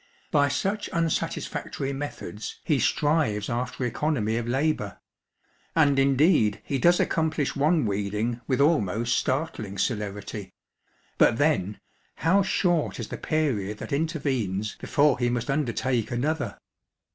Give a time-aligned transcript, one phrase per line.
[0.31, 4.97] By such unsatisfactory methods he strives after economy of labour;
[5.75, 10.51] and indeed he does accomplish one weeding with almost startling celerity ŌĆö
[11.19, 11.79] but then,
[12.15, 16.57] how short is the period that intervenes before he must undertake another